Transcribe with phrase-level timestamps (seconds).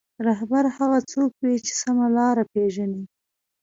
[0.27, 3.03] رهبر هغه څوک وي چې سمه لاره پېژني.